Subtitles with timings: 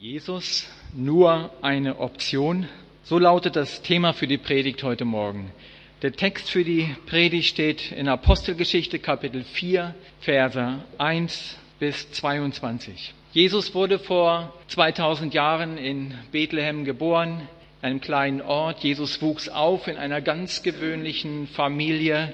[0.00, 2.66] Jesus nur eine Option?
[3.02, 5.52] So lautet das Thema für die Predigt heute Morgen.
[6.00, 13.12] Der Text für die Predigt steht in Apostelgeschichte Kapitel 4, Verse 1 bis 22.
[13.32, 17.46] Jesus wurde vor 2000 Jahren in Bethlehem geboren,
[17.82, 18.82] einem kleinen Ort.
[18.82, 22.32] Jesus wuchs auf in einer ganz gewöhnlichen Familie.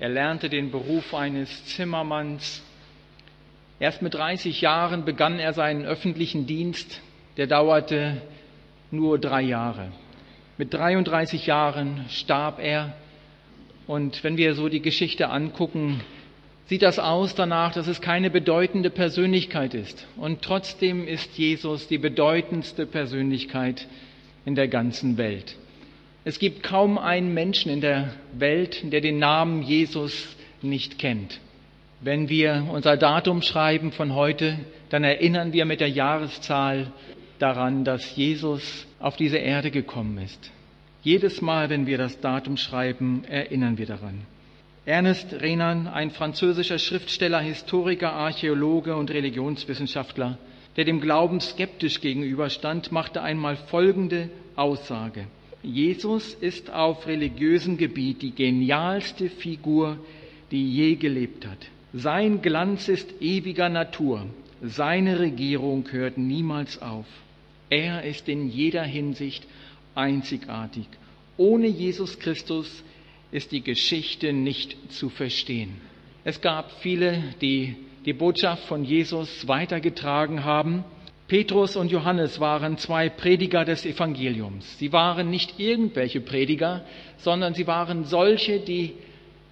[0.00, 2.64] Er lernte den Beruf eines Zimmermanns
[3.80, 7.00] Erst mit 30 Jahren begann er seinen öffentlichen Dienst,
[7.36, 8.20] der dauerte
[8.90, 9.92] nur drei Jahre.
[10.56, 12.94] Mit 33 Jahren starb er
[13.86, 16.00] und wenn wir so die Geschichte angucken,
[16.66, 20.06] sieht das aus danach, dass es keine bedeutende Persönlichkeit ist.
[20.16, 23.86] Und trotzdem ist Jesus die bedeutendste Persönlichkeit
[24.44, 25.56] in der ganzen Welt.
[26.24, 31.40] Es gibt kaum einen Menschen in der Welt, der den Namen Jesus nicht kennt.
[32.00, 34.56] Wenn wir unser Datum schreiben von heute,
[34.88, 36.92] dann erinnern wir mit der Jahreszahl
[37.40, 40.52] daran, dass Jesus auf diese Erde gekommen ist.
[41.02, 44.20] Jedes Mal, wenn wir das Datum schreiben, erinnern wir daran.
[44.86, 50.38] Ernest Renan, ein französischer Schriftsteller, Historiker, Archäologe und Religionswissenschaftler,
[50.76, 55.26] der dem Glauben skeptisch gegenüberstand, machte einmal folgende Aussage.
[55.64, 59.98] Jesus ist auf religiösem Gebiet die genialste Figur,
[60.52, 61.58] die je gelebt hat.
[61.94, 64.26] Sein Glanz ist ewiger Natur.
[64.60, 67.06] Seine Regierung hört niemals auf.
[67.70, 69.46] Er ist in jeder Hinsicht
[69.94, 70.86] einzigartig.
[71.38, 72.84] Ohne Jesus Christus
[73.30, 75.80] ist die Geschichte nicht zu verstehen.
[76.24, 80.84] Es gab viele, die die Botschaft von Jesus weitergetragen haben.
[81.26, 84.78] Petrus und Johannes waren zwei Prediger des Evangeliums.
[84.78, 86.84] Sie waren nicht irgendwelche Prediger,
[87.18, 88.94] sondern sie waren solche, die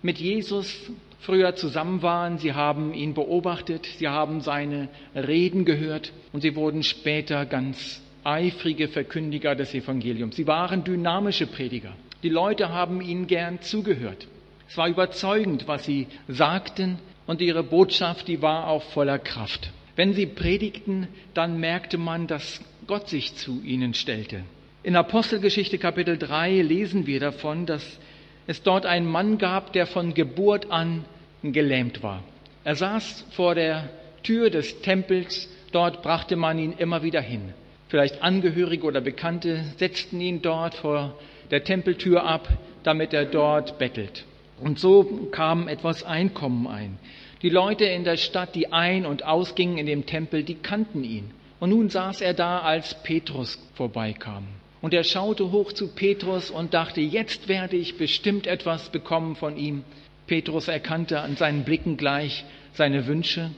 [0.02, 2.38] mit Jesus früher zusammen waren.
[2.38, 8.88] Sie haben ihn beobachtet, sie haben seine Reden gehört und sie wurden später ganz eifrige
[8.88, 10.36] Verkündiger des Evangeliums.
[10.36, 11.92] Sie waren dynamische Prediger.
[12.22, 14.26] Die Leute haben ihnen gern zugehört.
[14.68, 19.70] Es war überzeugend, was sie sagten und ihre Botschaft, die war auch voller Kraft.
[19.94, 24.42] Wenn sie predigten, dann merkte man, dass Gott sich zu ihnen stellte.
[24.82, 27.98] In Apostelgeschichte Kapitel 3 lesen wir davon, dass
[28.46, 31.04] es dort einen Mann gab, der von Geburt an
[31.42, 32.22] gelähmt war.
[32.64, 33.90] Er saß vor der
[34.22, 37.52] Tür des Tempels, dort brachte man ihn immer wieder hin.
[37.88, 41.16] Vielleicht Angehörige oder Bekannte setzten ihn dort vor
[41.50, 42.48] der Tempeltür ab,
[42.82, 44.24] damit er dort bettelt.
[44.60, 46.98] Und so kam etwas Einkommen ein.
[47.42, 51.30] Die Leute in der Stadt, die ein- und ausgingen in dem Tempel, die kannten ihn.
[51.60, 54.44] Und nun saß er da, als Petrus vorbeikam.
[54.86, 59.56] Und er schaute hoch zu Petrus und dachte, jetzt werde ich bestimmt etwas bekommen von
[59.56, 59.82] ihm.
[60.28, 63.50] Petrus erkannte an seinen Blicken gleich seine Wünsche.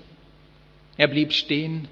[0.96, 1.86] Er blieb stehen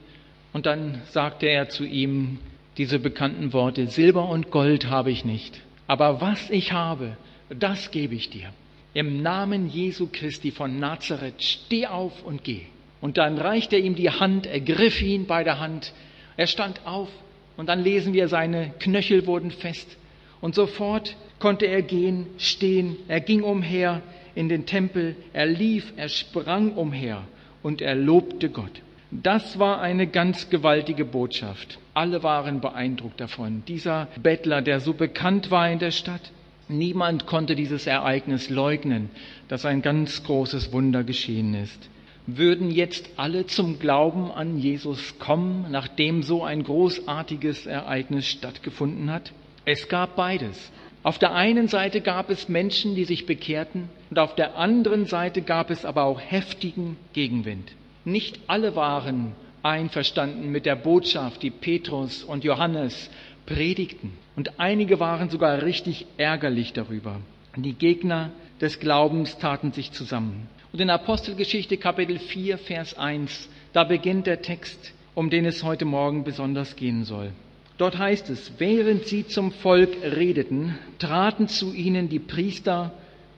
[0.55, 2.39] und dann sagte er zu ihm
[2.79, 7.19] diese bekannten Worte, Silber und Gold habe ich nicht, aber was ich habe,
[7.51, 8.55] das gebe ich dir.
[8.95, 12.63] Im Namen Jesu Christi von Nazareth, steh auf und geh.
[13.03, 15.93] Und dann reichte er ihm die Hand, ergriff ihn bei der Hand,
[16.39, 17.11] er stand auf
[17.57, 19.97] und dann lesen wir, seine Knöchel wurden fest
[20.41, 24.03] und sofort konnte er gehen, stehen, er ging umher,
[24.35, 27.23] in den Tempel, er lief, er sprang umher
[27.63, 28.83] und er lobte Gott.
[29.11, 31.79] Das war eine ganz gewaltige Botschaft.
[31.95, 33.63] Alle waren beeindruckt davon.
[33.67, 36.33] Dieser Bettler, der so bekannt war in der Stadt,
[36.69, 39.09] niemand konnte dieses Ereignis leugnen,
[39.49, 41.89] dass ein ganz großes Wunder geschehen ist.
[42.29, 49.33] Würden jetzt alle zum Glauben an Jesus kommen, nachdem so ein großartiges Ereignis stattgefunden hat?
[49.65, 50.73] Es gab beides.
[51.05, 55.41] Auf der einen Seite gab es Menschen, die sich bekehrten, und auf der anderen Seite
[55.41, 57.71] gab es aber auch heftigen Gegenwind.
[58.05, 63.09] Nicht alle waren einverstanden mit der Botschaft, die Petrus und Johannes
[63.47, 64.15] predigten.
[64.35, 67.21] Und einige waren sogar richtig ärgerlich darüber.
[67.55, 70.49] Die Gegner des Glaubens taten sich zusammen.
[70.77, 75.87] Und in Apostelgeschichte Kapitel 4, Vers 1, da beginnt der Text, um den es heute
[75.87, 77.33] Morgen besonders gehen soll.
[77.79, 82.93] Dort heißt es, während sie zum Volk redeten, traten zu ihnen die Priester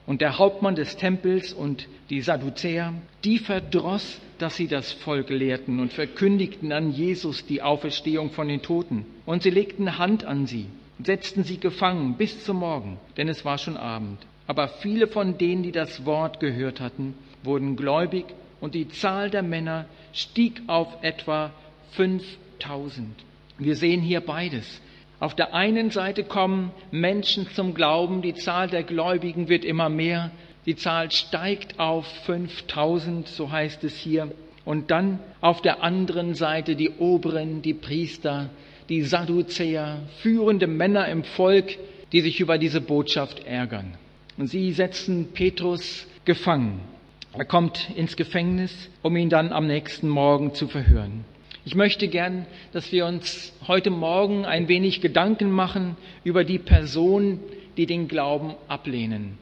[0.05, 2.93] und der Hauptmann des Tempels und die Sadduzäer,
[3.23, 8.61] die verdross, dass sie das Volk lehrten und verkündigten an Jesus die Auferstehung von den
[8.61, 9.05] Toten.
[9.25, 10.65] Und sie legten Hand an sie,
[11.01, 14.17] setzten sie gefangen bis zum Morgen, denn es war schon Abend.
[14.45, 17.13] Aber viele von denen, die das Wort gehört hatten,
[17.43, 18.25] wurden gläubig
[18.59, 21.51] und die Zahl der Männer stieg auf etwa
[21.91, 23.07] 5000.
[23.57, 24.81] Wir sehen hier beides.
[25.19, 30.31] Auf der einen Seite kommen Menschen zum Glauben, die Zahl der Gläubigen wird immer mehr,
[30.65, 34.31] die Zahl steigt auf 5000, so heißt es hier.
[34.65, 38.49] Und dann auf der anderen Seite die Oberen, die Priester,
[38.87, 41.77] die Sadduzäer, führende Männer im Volk,
[42.11, 43.95] die sich über diese Botschaft ärgern.
[44.37, 46.79] Und sie setzen Petrus gefangen.
[47.37, 51.25] Er kommt ins Gefängnis, um ihn dann am nächsten Morgen zu verhören.
[51.63, 57.39] Ich möchte gern, dass wir uns heute Morgen ein wenig Gedanken machen über die Person,
[57.77, 59.37] die den Glauben ablehnen.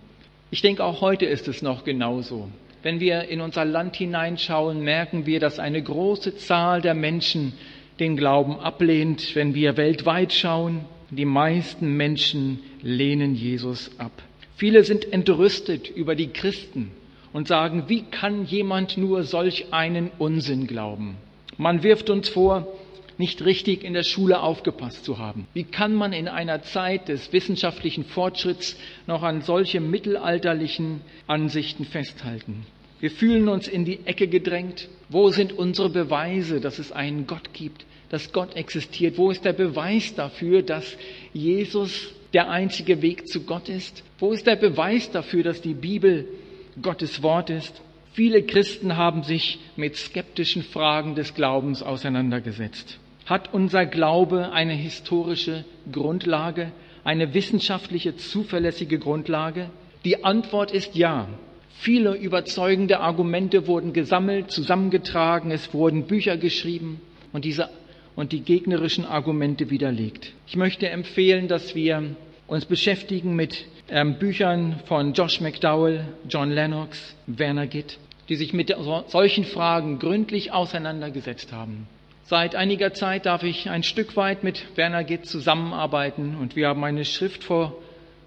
[0.51, 2.49] Ich denke, auch heute ist es noch genauso.
[2.83, 7.53] Wenn wir in unser Land hineinschauen, merken wir, dass eine große Zahl der Menschen
[8.01, 9.33] den Glauben ablehnt.
[9.33, 14.11] Wenn wir weltweit schauen, die meisten Menschen lehnen Jesus ab.
[14.57, 16.91] Viele sind entrüstet über die Christen
[17.33, 21.17] und sagen, wie kann jemand nur solch einen Unsinn glauben?
[21.57, 22.67] Man wirft uns vor,
[23.17, 25.47] nicht richtig in der Schule aufgepasst zu haben.
[25.53, 28.77] Wie kann man in einer Zeit des wissenschaftlichen Fortschritts
[29.07, 32.65] noch an solche mittelalterlichen Ansichten festhalten?
[32.99, 34.89] Wir fühlen uns in die Ecke gedrängt.
[35.09, 39.17] Wo sind unsere Beweise, dass es einen Gott gibt, dass Gott existiert?
[39.17, 40.97] Wo ist der Beweis dafür, dass
[41.33, 44.03] Jesus der einzige Weg zu Gott ist?
[44.19, 46.27] Wo ist der Beweis dafür, dass die Bibel
[46.81, 47.81] Gottes Wort ist?
[48.13, 52.99] Viele Christen haben sich mit skeptischen Fragen des Glaubens auseinandergesetzt.
[53.25, 56.71] Hat unser Glaube eine historische Grundlage,
[57.03, 59.69] eine wissenschaftliche, zuverlässige Grundlage?
[60.05, 61.27] Die Antwort ist ja.
[61.79, 67.01] Viele überzeugende Argumente wurden gesammelt, zusammengetragen, es wurden Bücher geschrieben
[67.33, 67.69] und diese
[68.15, 70.33] und die gegnerischen Argumente widerlegt.
[70.47, 72.15] Ich möchte empfehlen, dass wir
[72.47, 77.97] uns beschäftigen mit ähm, Büchern von Josh McDowell, John Lennox, Werner Gitt
[78.29, 78.75] die sich mit
[79.07, 81.87] solchen Fragen gründlich auseinandergesetzt haben.
[82.25, 86.83] Seit einiger Zeit darf ich ein Stück weit mit Werner Gitt zusammenarbeiten und wir haben
[86.83, 87.75] eine Schrift vor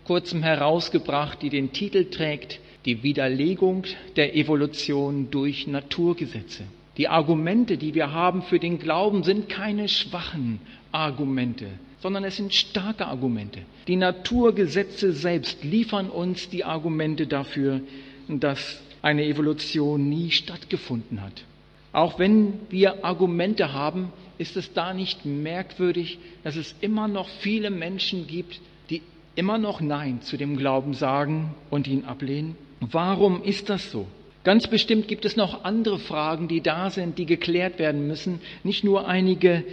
[0.05, 3.85] kurzem herausgebracht, die den Titel trägt Die Widerlegung
[4.17, 6.65] der Evolution durch Naturgesetze.
[6.97, 10.61] Die Argumente, die wir haben für den Glauben, sind keine schwachen
[10.93, 11.67] Argumente,
[12.01, 13.63] sondern es sind starke Argumente.
[13.87, 17.81] Die Naturgesetze selbst liefern uns die Argumente dafür,
[18.29, 21.45] dass eine Evolution nie stattgefunden hat.
[21.93, 27.71] Auch wenn wir Argumente haben, ist es da nicht merkwürdig, dass es immer noch viele
[27.71, 29.03] Menschen gibt, die
[29.35, 32.57] immer noch Nein zu dem Glauben sagen und ihn ablehnen?
[32.81, 34.07] Warum ist das so?
[34.43, 38.41] Ganz bestimmt gibt es noch andere Fragen, die da sind, die geklärt werden müssen.
[38.65, 39.65] Nicht nur einige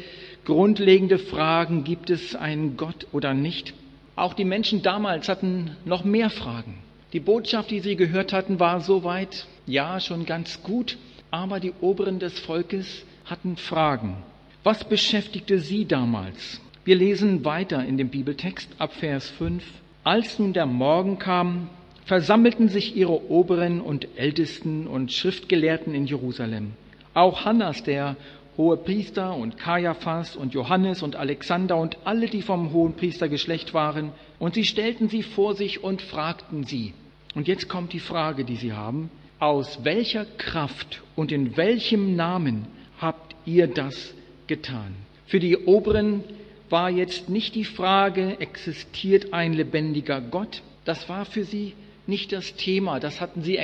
[0.48, 3.74] grundlegende Fragen, gibt es einen Gott oder nicht.
[4.16, 6.76] Auch die Menschen damals hatten noch mehr Fragen.
[7.12, 10.98] Die Botschaft, die sie gehört hatten, war soweit, ja, schon ganz gut,
[11.32, 14.24] aber die Oberen des Volkes hatten Fragen.
[14.64, 16.62] Was beschäftigte sie damals?
[16.86, 19.62] Wir lesen weiter in dem Bibeltext ab Vers 5.
[20.06, 21.70] Als nun der Morgen kam,
[22.06, 26.72] versammelten sich ihre Oberen und Ältesten und Schriftgelehrten in Jerusalem.
[27.14, 28.16] Auch Hannas, der
[28.58, 34.12] hohe Priester und Kaiaphas und Johannes und Alexander und alle, die vom hohen Priestergeschlecht waren,
[34.40, 36.94] und sie stellten sie vor sich und fragten sie.
[37.36, 39.12] Und jetzt kommt die Frage, die sie haben.
[39.40, 42.68] Aus welcher Kraft und in welchem Namen
[43.00, 44.16] habt ihr das
[44.48, 44.96] getan?
[45.28, 46.24] Für die Oberen
[46.70, 50.64] war jetzt nicht die Frage, existiert ein lebendiger Gott?
[50.86, 51.74] Das war für sie
[52.08, 53.58] nicht das Thema, das hatten sie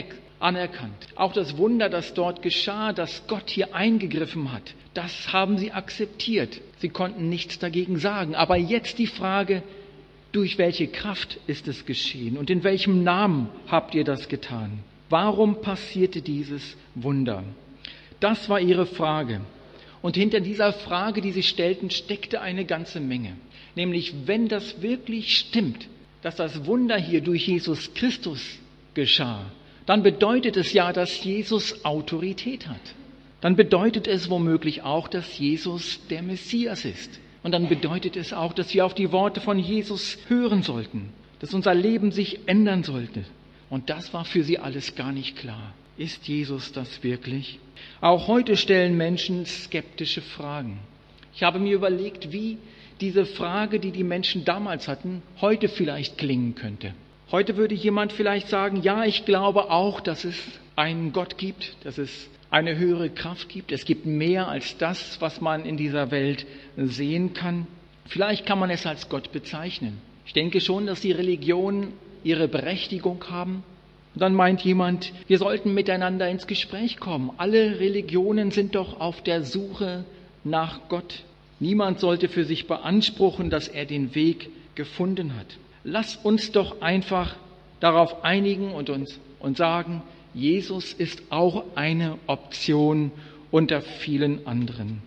[0.44, 1.07] anerkannt.
[1.16, 6.62] Auch das Wunder, das dort geschah, dass Gott hier eingegriffen hat, das haben sie akzeptiert.
[6.80, 8.36] Sie konnten nichts dagegen sagen.
[8.36, 9.64] Aber jetzt die Frage,
[10.31, 14.80] durch welche Kraft ist es geschehen und in welchem Namen habt ihr das getan?
[15.09, 17.44] Warum passierte dieses Wunder?
[18.19, 19.42] Das war ihre Frage.
[20.02, 23.38] Und hinter dieser Frage, die sie stellten, steckte eine ganze Menge.
[23.76, 25.88] Nämlich, wenn das wirklich stimmt,
[26.21, 28.59] dass das Wunder hier durch Jesus Christus
[28.94, 29.45] geschah,
[29.85, 32.95] dann bedeutet es ja, dass Jesus Autorität hat.
[33.42, 37.19] Dann bedeutet es womöglich auch, dass Jesus der Messias ist.
[37.44, 41.09] Und dann bedeutet es auch, dass wir auf die Worte von Jesus hören sollten,
[41.40, 43.25] dass unser Leben sich ändern sollte.
[43.69, 45.73] Und das war für sie alles gar nicht klar.
[45.97, 47.59] Ist Jesus das wirklich?
[47.99, 50.80] Auch heute stellen Menschen skeptische Fragen.
[51.35, 52.57] Ich habe mir überlegt, wie
[53.02, 56.94] diese Frage, die die Menschen damals hatten, heute vielleicht klingen könnte.
[57.33, 60.37] Heute würde jemand vielleicht sagen, ja, ich glaube auch, dass es
[60.75, 63.71] einen Gott gibt, dass es eine höhere Kraft gibt.
[63.71, 66.45] Es gibt mehr als das, was man in dieser Welt
[66.78, 67.66] sehen kann.
[68.06, 69.99] Vielleicht kann man es als Gott bezeichnen.
[70.28, 73.63] Ich denke schon, dass die Religionen ihre Berechtigung haben.
[74.13, 77.31] Und dann meint jemand, wir sollten miteinander ins Gespräch kommen.
[77.37, 80.06] Alle Religionen sind doch auf der Suche
[80.44, 81.23] nach Gott.
[81.59, 85.47] Niemand sollte für sich beanspruchen, dass er den Weg gefunden hat.
[85.83, 87.35] Lass uns doch einfach
[87.80, 90.02] darauf einigen und uns und sagen,
[90.33, 93.11] Jesus ist auch eine Option
[93.52, 95.02] unter vielen anderen.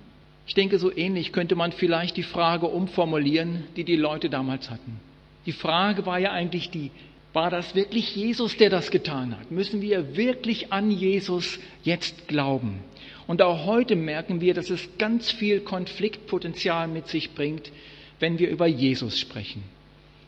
[0.47, 5.01] Ich denke, so ähnlich könnte man vielleicht die Frage umformulieren, die die Leute damals hatten.
[5.47, 6.91] Die Frage war ja eigentlich die,
[7.33, 9.51] war das wirklich Jesus, der das getan hat?
[9.51, 12.81] Müssen wir wirklich an Jesus jetzt glauben?
[13.27, 17.73] Und auch heute merken wir, dass es ganz viel Konfliktpotenzial mit sich bringt,
[18.21, 19.65] wenn wir über Jesus sprechen.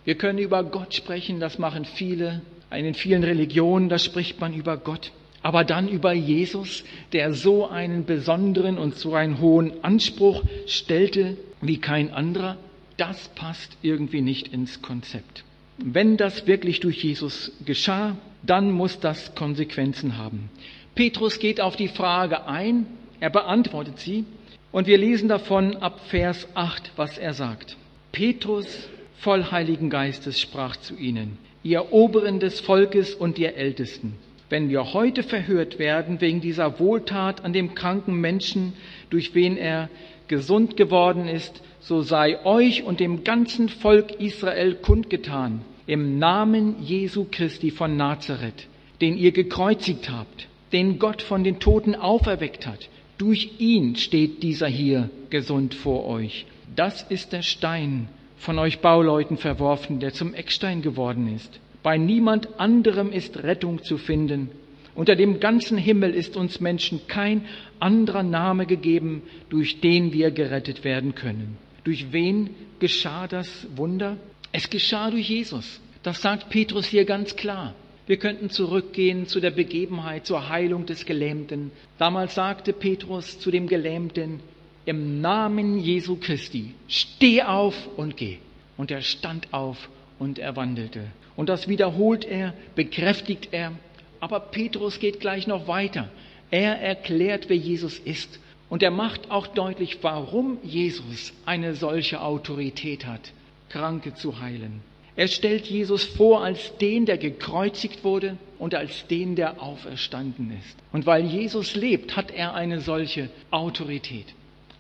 [0.09, 2.41] Wir können über Gott sprechen, das machen viele.
[2.71, 5.13] In vielen Religionen, da spricht man über Gott.
[5.43, 11.77] Aber dann über Jesus, der so einen besonderen und so einen hohen Anspruch stellte wie
[11.77, 12.57] kein anderer,
[12.97, 15.45] das passt irgendwie nicht ins Konzept.
[15.77, 20.49] Wenn das wirklich durch Jesus geschah, dann muss das Konsequenzen haben.
[20.95, 22.87] Petrus geht auf die Frage ein,
[23.21, 24.25] er beantwortet sie
[24.73, 27.77] und wir lesen davon ab Vers 8, was er sagt.
[28.11, 28.89] Petrus,
[29.19, 34.15] voll Heiligen Geistes, sprach zu ihnen, ihr Oberen des Volkes und ihr Ältesten,
[34.49, 38.75] wenn wir heute verhört werden wegen dieser Wohltat an dem kranken Menschen,
[39.11, 39.91] durch wen er
[40.29, 47.27] gesund geworden ist, so sei euch und dem ganzen Volk Israel kundgetan, im Namen Jesu
[47.31, 48.69] Christi von Nazareth,
[49.01, 52.89] den ihr gekreuzigt habt, den Gott von den Toten auferweckt hat.
[53.17, 56.47] Durch ihn steht dieser hier gesund vor euch.
[56.77, 61.61] Das ist der Stein, von euch Bauleuten verworfen, der zum Eckstein geworden ist.
[61.83, 64.51] Bei niemand anderem ist Rettung zu finden.
[64.95, 67.47] Unter dem ganzen Himmel ist uns Menschen kein
[67.79, 71.57] anderer Name gegeben, durch den wir gerettet werden können.
[71.85, 74.17] Durch wen geschah das Wunder?
[74.51, 75.81] Es geschah durch Jesus.
[76.03, 77.75] Das sagt Petrus hier ganz klar.
[78.07, 81.71] Wir könnten zurückgehen zu der Begebenheit, zur Heilung des Gelähmten.
[81.99, 84.41] Damals sagte Petrus zu dem Gelähmten,
[84.89, 88.39] im Namen Jesu Christi, steh auf und geh.
[88.79, 91.05] Und er stand auf und er wandelte.
[91.37, 93.73] Und das wiederholt er, bekräftigt er.
[94.19, 96.09] Aber Petrus geht gleich noch weiter.
[96.51, 98.41] Er erklärt, wer Jesus ist.
[98.71, 103.33] Und er macht auch deutlich, warum Jesus eine solche Autorität hat,
[103.69, 104.81] Kranke zu heilen.
[105.17, 110.79] Er stellt Jesus vor als den, der gekreuzigt wurde und als den, der auferstanden ist.
[110.93, 114.27] Und weil Jesus lebt, hat er eine solche Autorität.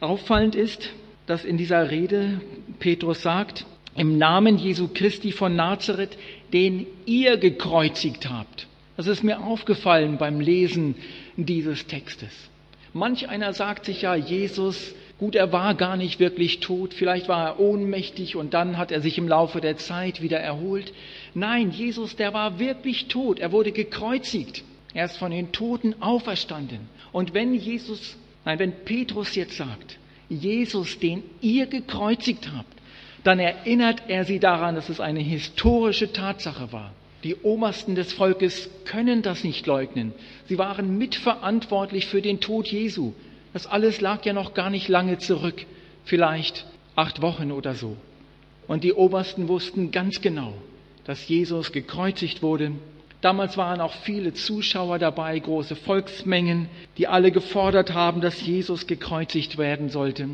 [0.00, 0.90] Auffallend ist,
[1.26, 2.40] dass in dieser Rede
[2.78, 6.16] Petrus sagt, im Namen Jesu Christi von Nazareth,
[6.52, 8.66] den ihr gekreuzigt habt.
[8.96, 10.94] Das ist mir aufgefallen beim Lesen
[11.36, 12.32] dieses Textes.
[12.92, 17.44] Manch einer sagt sich ja, Jesus Gut, er war gar nicht wirklich tot, vielleicht war
[17.44, 20.92] er ohnmächtig und dann hat er sich im Laufe der Zeit wieder erholt.
[21.34, 24.62] Nein, Jesus, der war wirklich tot, er wurde gekreuzigt,
[24.94, 26.88] er ist von den Toten auferstanden.
[27.10, 28.16] Und wenn Jesus,
[28.48, 29.98] nein, wenn Petrus jetzt sagt,
[30.30, 32.72] Jesus, den ihr gekreuzigt habt,
[33.22, 36.94] dann erinnert er sie daran, dass es eine historische Tatsache war.
[37.24, 40.14] Die Obersten des Volkes können das nicht leugnen.
[40.46, 43.12] Sie waren mitverantwortlich für den Tod Jesu.
[43.52, 45.66] Das alles lag ja noch gar nicht lange zurück,
[46.04, 46.64] vielleicht
[46.96, 47.98] acht Wochen oder so.
[48.66, 50.54] Und die Obersten wussten ganz genau,
[51.04, 52.72] dass Jesus gekreuzigt wurde.
[53.20, 59.58] Damals waren auch viele Zuschauer dabei, große Volksmengen, die alle gefordert haben, dass Jesus gekreuzigt
[59.58, 60.28] werden sollte.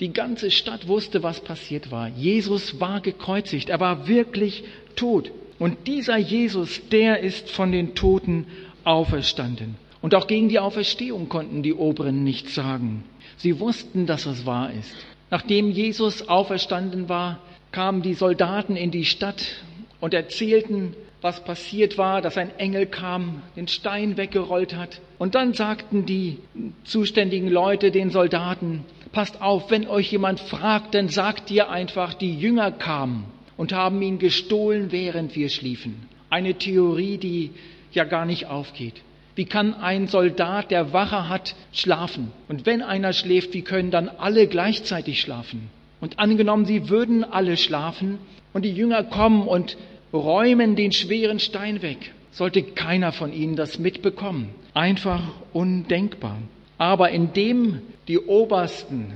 [0.00, 2.08] Die ganze Stadt wusste, was passiert war.
[2.08, 4.64] Jesus war gekreuzigt, er war wirklich
[4.96, 5.30] tot.
[5.58, 8.46] Und dieser Jesus, der ist von den Toten
[8.82, 9.76] auferstanden.
[10.00, 13.04] Und auch gegen die Auferstehung konnten die Oberen nichts sagen.
[13.36, 14.92] Sie wussten, dass es wahr ist.
[15.30, 17.38] Nachdem Jesus auferstanden war,
[17.70, 19.62] kamen die Soldaten in die Stadt
[20.00, 25.00] und erzählten, was passiert war, dass ein Engel kam, den Stein weggerollt hat.
[25.18, 26.38] Und dann sagten die
[26.84, 32.34] zuständigen Leute den Soldaten, passt auf, wenn euch jemand fragt, dann sagt ihr einfach, die
[32.34, 33.24] Jünger kamen
[33.56, 36.08] und haben ihn gestohlen, während wir schliefen.
[36.28, 37.50] Eine Theorie, die
[37.92, 39.02] ja gar nicht aufgeht.
[39.34, 42.32] Wie kann ein Soldat, der Wache hat, schlafen?
[42.48, 45.70] Und wenn einer schläft, wie können dann alle gleichzeitig schlafen?
[46.00, 48.18] Und angenommen, sie würden alle schlafen
[48.52, 49.76] und die Jünger kommen und
[50.12, 54.50] räumen den schweren Stein weg, sollte keiner von ihnen das mitbekommen.
[54.74, 56.38] Einfach undenkbar.
[56.78, 59.12] Aber indem die Obersten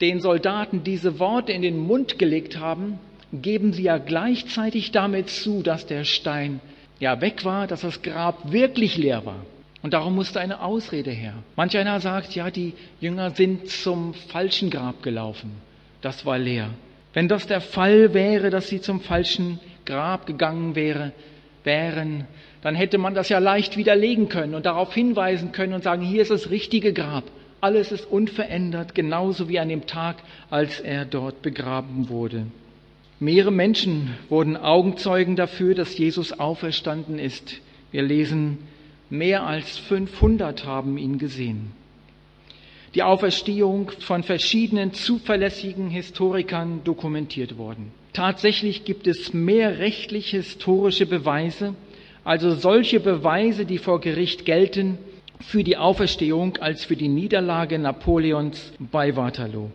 [0.00, 2.98] den Soldaten diese Worte in den Mund gelegt haben,
[3.32, 6.60] geben sie ja gleichzeitig damit zu, dass der Stein
[6.98, 9.44] ja weg war, dass das Grab wirklich leer war.
[9.82, 11.34] Und darum musste eine Ausrede her.
[11.56, 15.52] Manch einer sagt, ja, die Jünger sind zum falschen Grab gelaufen.
[16.02, 16.70] Das war leer.
[17.12, 19.58] Wenn das der Fall wäre, dass sie zum falschen
[19.90, 21.12] Grab gegangen wäre,
[21.64, 22.26] wären,
[22.62, 26.22] dann hätte man das ja leicht widerlegen können und darauf hinweisen können und sagen, hier
[26.22, 27.24] ist das richtige Grab.
[27.60, 30.16] Alles ist unverändert, genauso wie an dem Tag,
[30.48, 32.46] als er dort begraben wurde.
[33.18, 37.60] Mehrere Menschen wurden Augenzeugen dafür, dass Jesus auferstanden ist.
[37.90, 38.58] Wir lesen,
[39.10, 41.72] mehr als 500 haben ihn gesehen.
[42.94, 47.92] Die Auferstehung von verschiedenen zuverlässigen Historikern dokumentiert worden.
[48.12, 51.74] Tatsächlich gibt es mehr rechtlich-historische Beweise,
[52.24, 54.98] also solche Beweise, die vor Gericht gelten,
[55.40, 59.70] für die Auferstehung als für die Niederlage Napoleons bei Waterloo.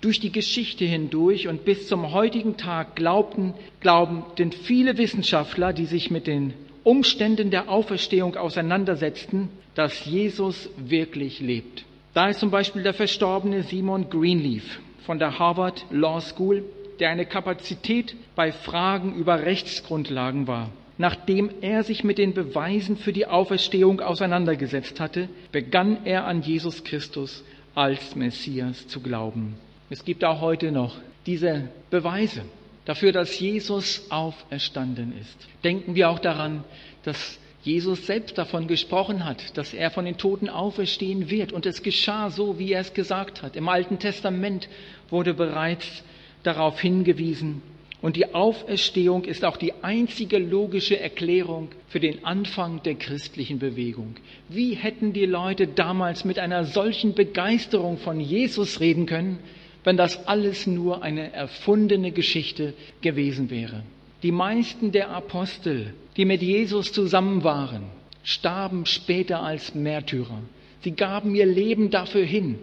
[0.00, 6.10] Durch die Geschichte hindurch und bis zum heutigen Tag glaubten, glaubten viele Wissenschaftler, die sich
[6.10, 11.84] mit den Umständen der Auferstehung auseinandersetzten, dass Jesus wirklich lebt.
[12.12, 16.64] Da ist zum Beispiel der verstorbene Simon Greenleaf von der Harvard Law School,
[16.98, 20.70] der eine Kapazität bei Fragen über Rechtsgrundlagen war.
[20.98, 26.84] Nachdem er sich mit den Beweisen für die Auferstehung auseinandergesetzt hatte, begann er an Jesus
[26.84, 29.54] Christus als Messias zu glauben.
[29.88, 32.42] Es gibt auch heute noch diese Beweise
[32.84, 35.48] dafür, dass Jesus auferstanden ist.
[35.62, 36.64] Denken wir auch daran,
[37.04, 41.52] dass Jesus selbst davon gesprochen hat, dass er von den Toten auferstehen wird.
[41.52, 43.56] Und es geschah so, wie er es gesagt hat.
[43.56, 44.68] Im Alten Testament
[45.10, 46.02] wurde bereits
[46.42, 47.62] darauf hingewiesen.
[48.02, 54.16] Und die Auferstehung ist auch die einzige logische Erklärung für den Anfang der christlichen Bewegung.
[54.48, 59.38] Wie hätten die Leute damals mit einer solchen Begeisterung von Jesus reden können,
[59.84, 63.82] wenn das alles nur eine erfundene Geschichte gewesen wäre?
[64.22, 67.84] Die meisten der Apostel, die mit Jesus zusammen waren,
[68.22, 70.42] starben später als Märtyrer.
[70.82, 72.58] Sie gaben ihr Leben dafür hin.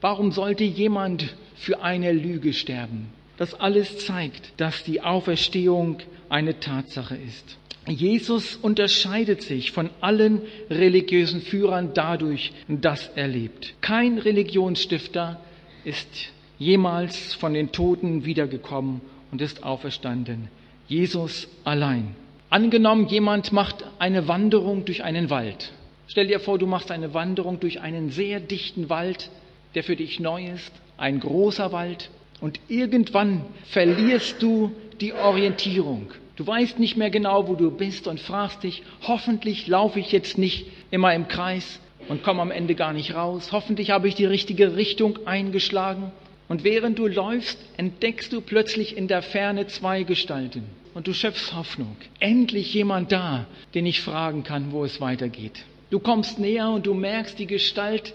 [0.00, 3.08] Warum sollte jemand für eine Lüge sterben?
[3.36, 5.98] Das alles zeigt, dass die Auferstehung
[6.28, 7.58] eine Tatsache ist.
[7.88, 13.74] Jesus unterscheidet sich von allen religiösen Führern dadurch, dass er lebt.
[13.80, 15.40] Kein Religionsstifter
[15.84, 16.08] ist
[16.58, 20.48] jemals von den Toten wiedergekommen und ist auferstanden.
[20.88, 22.14] Jesus allein.
[22.48, 25.72] Angenommen, jemand macht eine Wanderung durch einen Wald.
[26.06, 29.30] Stell dir vor, du machst eine Wanderung durch einen sehr dichten Wald,
[29.74, 36.12] der für dich neu ist, ein großer Wald, und irgendwann verlierst du die Orientierung.
[36.36, 40.36] Du weißt nicht mehr genau, wo du bist und fragst dich, hoffentlich laufe ich jetzt
[40.38, 43.52] nicht immer im Kreis und komme am Ende gar nicht raus.
[43.52, 46.12] Hoffentlich habe ich die richtige Richtung eingeschlagen.
[46.48, 50.64] Und während du läufst, entdeckst du plötzlich in der Ferne zwei Gestalten.
[50.94, 51.96] Und du schöpfst Hoffnung.
[52.20, 55.64] Endlich jemand da, den ich fragen kann, wo es weitergeht.
[55.90, 58.14] Du kommst näher und du merkst, die Gestalt,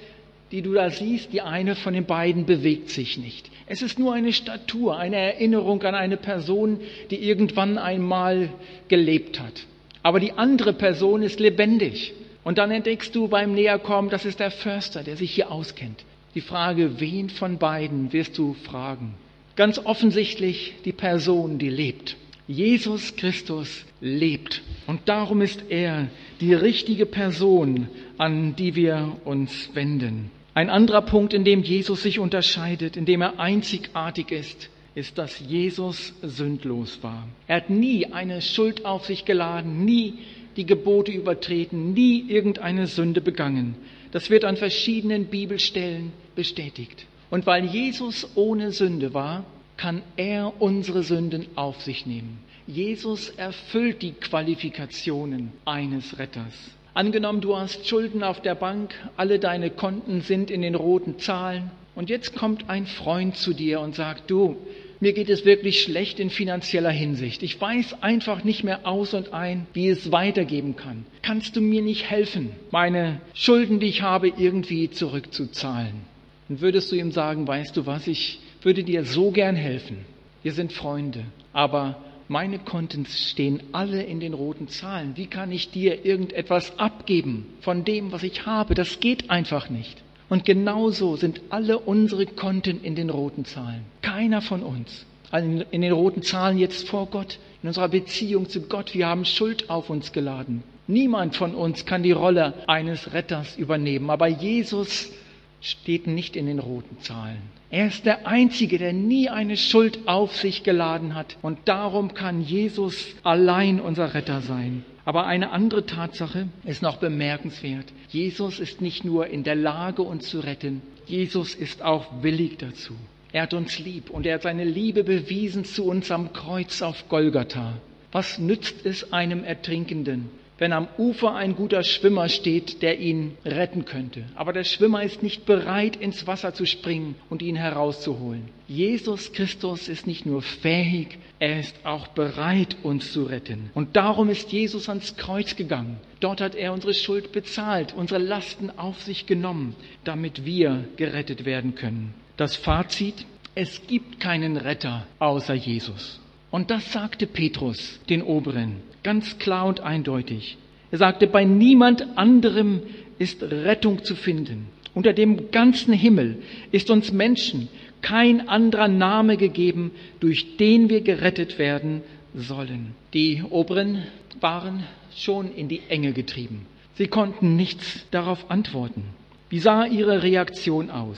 [0.51, 3.49] die du da siehst, die eine von den beiden bewegt sich nicht.
[3.67, 8.49] Es ist nur eine Statur, eine Erinnerung an eine Person, die irgendwann einmal
[8.87, 9.65] gelebt hat.
[10.03, 12.13] Aber die andere Person ist lebendig.
[12.43, 16.03] Und dann entdeckst du beim Näherkommen, das ist der Förster, der sich hier auskennt.
[16.33, 19.15] Die Frage, wen von beiden wirst du fragen?
[19.57, 22.15] Ganz offensichtlich die Person, die lebt.
[22.47, 24.61] Jesus Christus lebt.
[24.87, 26.07] Und darum ist er
[26.39, 30.31] die richtige Person, an die wir uns wenden.
[30.53, 35.39] Ein anderer Punkt, in dem Jesus sich unterscheidet, in dem er einzigartig ist, ist, dass
[35.39, 37.27] Jesus sündlos war.
[37.47, 40.15] Er hat nie eine Schuld auf sich geladen, nie
[40.57, 43.75] die Gebote übertreten, nie irgendeine Sünde begangen.
[44.12, 47.06] Das wird an verschiedenen Bibelstellen bestätigt.
[47.30, 49.45] Und weil Jesus ohne Sünde war,
[49.78, 52.39] kann er unsere Sünden auf sich nehmen.
[52.67, 56.54] Jesus erfüllt die Qualifikationen eines Retters.
[56.93, 61.71] Angenommen, du hast Schulden auf der Bank, alle deine Konten sind in den roten Zahlen
[61.95, 64.58] und jetzt kommt ein Freund zu dir und sagt, du,
[65.01, 67.41] mir geht es wirklich schlecht in finanzieller Hinsicht.
[67.43, 71.05] Ich weiß einfach nicht mehr aus und ein, wie es weitergeben kann.
[71.23, 76.01] Kannst du mir nicht helfen, meine Schulden, die ich habe, irgendwie zurückzuzahlen?
[76.47, 80.05] Dann würdest du ihm sagen, weißt du was, ich würde dir so gern helfen.
[80.43, 85.13] Wir sind Freunde, aber meine Konten stehen alle in den roten Zahlen.
[85.15, 88.75] Wie kann ich dir irgendetwas abgeben von dem, was ich habe?
[88.75, 90.01] Das geht einfach nicht.
[90.31, 93.83] Und genauso sind alle unsere Konten in den roten Zahlen.
[94.01, 95.05] Keiner von uns.
[95.33, 98.93] In den roten Zahlen jetzt vor Gott, in unserer Beziehung zu Gott.
[98.93, 100.63] Wir haben Schuld auf uns geladen.
[100.87, 104.09] Niemand von uns kann die Rolle eines Retters übernehmen.
[104.09, 105.11] Aber Jesus
[105.59, 107.41] steht nicht in den roten Zahlen.
[107.69, 111.35] Er ist der Einzige, der nie eine Schuld auf sich geladen hat.
[111.41, 114.85] Und darum kann Jesus allein unser Retter sein.
[115.03, 117.85] Aber eine andere Tatsache ist noch bemerkenswert.
[118.09, 122.93] Jesus ist nicht nur in der Lage, uns zu retten, Jesus ist auch willig dazu.
[123.33, 127.09] Er hat uns lieb und er hat seine Liebe bewiesen zu uns am Kreuz auf
[127.09, 127.73] Golgatha.
[128.11, 130.29] Was nützt es einem Ertrinkenden,
[130.62, 134.26] wenn am Ufer ein guter Schwimmer steht, der ihn retten könnte.
[134.36, 138.43] Aber der Schwimmer ist nicht bereit, ins Wasser zu springen und ihn herauszuholen.
[138.67, 143.71] Jesus Christus ist nicht nur fähig, er ist auch bereit, uns zu retten.
[143.74, 145.97] Und darum ist Jesus ans Kreuz gegangen.
[146.19, 151.74] Dort hat er unsere Schuld bezahlt, unsere Lasten auf sich genommen, damit wir gerettet werden
[151.74, 152.13] können.
[152.38, 156.19] Das Fazit, es gibt keinen Retter außer Jesus.
[156.52, 160.57] Und das sagte Petrus, den Oberen, ganz klar und eindeutig.
[160.91, 162.81] Er sagte, bei niemand anderem
[163.17, 164.67] ist Rettung zu finden.
[164.93, 166.39] Unter dem ganzen Himmel
[166.71, 167.69] ist uns Menschen
[168.01, 172.01] kein anderer Name gegeben, durch den wir gerettet werden
[172.33, 172.95] sollen.
[173.13, 174.03] Die Oberen
[174.39, 174.83] waren
[175.15, 176.65] schon in die Enge getrieben.
[176.95, 179.03] Sie konnten nichts darauf antworten.
[179.49, 181.17] Wie sah ihre Reaktion aus?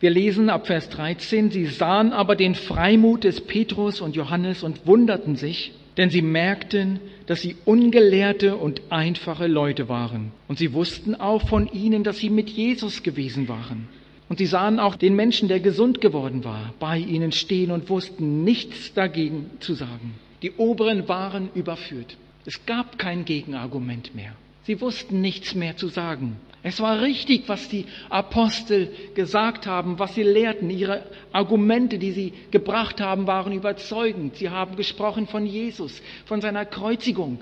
[0.00, 4.86] Wir lesen ab Vers 13, sie sahen aber den Freimut des Petrus und Johannes und
[4.86, 10.32] wunderten sich, denn sie merkten, dass sie ungelehrte und einfache Leute waren.
[10.48, 13.88] Und sie wussten auch von ihnen, dass sie mit Jesus gewesen waren.
[14.28, 18.42] Und sie sahen auch den Menschen, der gesund geworden war, bei ihnen stehen und wussten
[18.44, 20.14] nichts dagegen zu sagen.
[20.42, 22.16] Die Oberen waren überführt.
[22.46, 24.32] Es gab kein Gegenargument mehr.
[24.64, 26.36] Sie wussten nichts mehr zu sagen.
[26.66, 30.70] Es war richtig, was die Apostel gesagt haben, was sie lehrten.
[30.70, 34.36] Ihre Argumente, die sie gebracht haben, waren überzeugend.
[34.36, 37.40] Sie haben gesprochen von Jesus, von seiner Kreuzigung,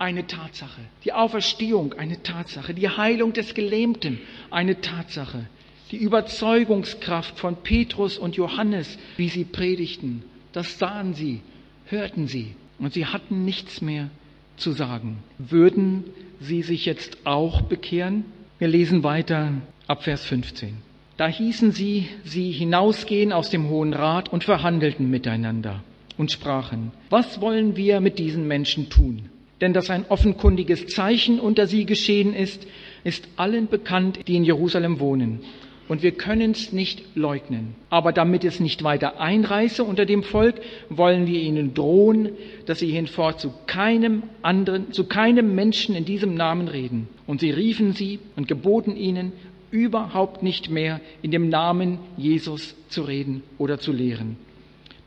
[0.00, 0.80] eine Tatsache.
[1.04, 2.74] Die Auferstehung, eine Tatsache.
[2.74, 4.18] Die Heilung des Gelähmten,
[4.50, 5.46] eine Tatsache.
[5.92, 11.42] Die Überzeugungskraft von Petrus und Johannes, wie sie predigten, das sahen sie,
[11.86, 12.56] hörten sie.
[12.80, 14.10] Und sie hatten nichts mehr
[14.56, 15.18] zu sagen.
[15.38, 16.02] Würden
[16.40, 18.24] sie sich jetzt auch bekehren?
[18.60, 19.50] Wir lesen weiter
[19.88, 20.76] ab Vers 15.
[21.16, 25.82] Da hießen sie sie hinausgehen aus dem Hohen Rat und verhandelten miteinander
[26.18, 29.28] und sprachen, was wollen wir mit diesen Menschen tun?
[29.60, 32.64] Denn dass ein offenkundiges Zeichen unter sie geschehen ist,
[33.02, 35.40] ist allen bekannt, die in Jerusalem wohnen
[35.88, 37.74] und wir können es nicht leugnen.
[37.90, 40.56] Aber damit es nicht weiter einreiße unter dem Volk,
[40.88, 42.30] wollen wir ihnen drohen,
[42.66, 47.08] dass sie hinfort zu keinem anderen, zu keinem Menschen in diesem Namen reden.
[47.26, 49.32] Und sie riefen sie und geboten ihnen,
[49.70, 54.36] überhaupt nicht mehr in dem Namen Jesus zu reden oder zu lehren.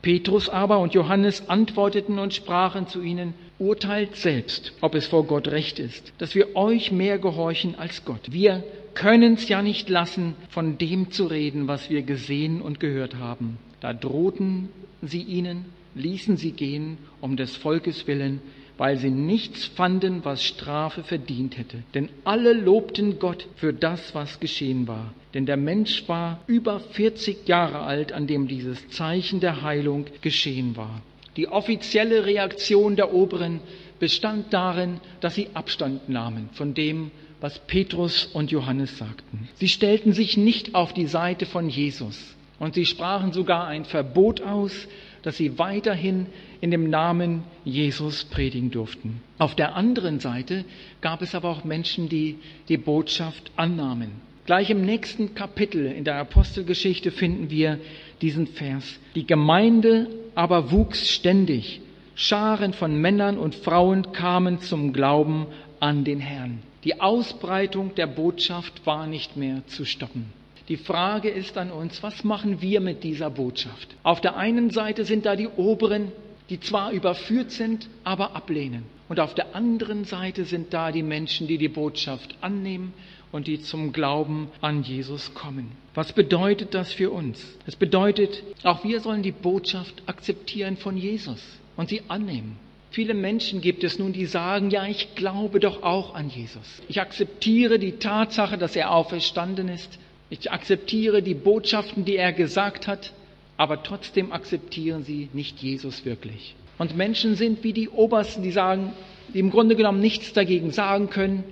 [0.02, 5.48] Petrus aber und Johannes antworteten und sprachen zu ihnen, urteilt selbst, ob es vor Gott
[5.48, 8.30] recht ist, dass wir euch mehr gehorchen als Gott.
[8.30, 8.62] Wir
[8.98, 13.58] können es ja nicht lassen, von dem zu reden, was wir gesehen und gehört haben.
[13.80, 14.70] Da drohten
[15.02, 18.40] sie ihnen, ließen sie gehen, um des Volkes willen,
[18.76, 21.84] weil sie nichts fanden, was Strafe verdient hätte.
[21.94, 25.14] Denn alle lobten Gott für das, was geschehen war.
[25.32, 30.76] Denn der Mensch war über 40 Jahre alt, an dem dieses Zeichen der Heilung geschehen
[30.76, 31.02] war.
[31.36, 33.60] Die offizielle Reaktion der Oberen
[34.00, 39.48] bestand darin, dass sie Abstand nahmen von dem, was Petrus und Johannes sagten.
[39.54, 44.40] Sie stellten sich nicht auf die Seite von Jesus und sie sprachen sogar ein Verbot
[44.40, 44.88] aus,
[45.22, 46.26] dass sie weiterhin
[46.60, 49.20] in dem Namen Jesus predigen durften.
[49.38, 50.64] Auf der anderen Seite
[51.00, 54.10] gab es aber auch Menschen, die die Botschaft annahmen.
[54.46, 57.78] Gleich im nächsten Kapitel in der Apostelgeschichte finden wir
[58.22, 58.98] diesen Vers.
[59.14, 61.82] Die Gemeinde aber wuchs ständig.
[62.14, 65.46] Scharen von Männern und Frauen kamen zum Glauben
[65.80, 66.62] an den Herrn.
[66.84, 70.32] Die Ausbreitung der Botschaft war nicht mehr zu stoppen.
[70.68, 73.96] Die Frage ist an uns, was machen wir mit dieser Botschaft?
[74.02, 76.12] Auf der einen Seite sind da die Oberen,
[76.50, 78.84] die zwar überführt sind, aber ablehnen.
[79.08, 82.92] Und auf der anderen Seite sind da die Menschen, die die Botschaft annehmen
[83.32, 85.72] und die zum Glauben an Jesus kommen.
[85.94, 87.56] Was bedeutet das für uns?
[87.66, 91.42] Es bedeutet, auch wir sollen die Botschaft akzeptieren von Jesus
[91.76, 92.58] und sie annehmen.
[92.90, 96.82] Viele Menschen gibt es nun, die sagen, ja, ich glaube doch auch an Jesus.
[96.88, 99.98] Ich akzeptiere die Tatsache, dass er auferstanden ist.
[100.30, 103.12] Ich akzeptiere die Botschaften, die er gesagt hat,
[103.56, 106.54] aber trotzdem akzeptieren sie nicht Jesus wirklich.
[106.78, 108.92] Und Menschen sind wie die Obersten, die sagen,
[109.34, 111.44] die im Grunde genommen nichts dagegen sagen können,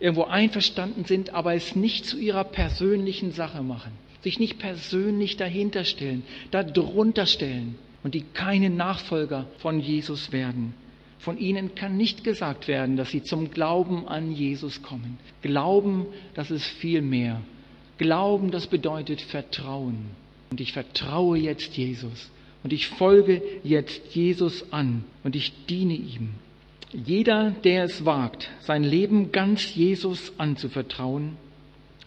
[0.00, 5.84] irgendwo einverstanden sind, aber es nicht zu ihrer persönlichen Sache machen, sich nicht persönlich dahinter
[5.84, 10.74] stellen, darunter stellen und die keine Nachfolger von Jesus werden.
[11.18, 15.18] Von ihnen kann nicht gesagt werden, dass sie zum Glauben an Jesus kommen.
[15.42, 17.42] Glauben, das ist viel mehr.
[17.98, 20.06] Glauben, das bedeutet Vertrauen.
[20.50, 22.30] Und ich vertraue jetzt Jesus.
[22.62, 25.04] Und ich folge jetzt Jesus an.
[25.22, 26.30] Und ich diene ihm.
[26.92, 31.36] Jeder, der es wagt, sein Leben ganz Jesus anzuvertrauen,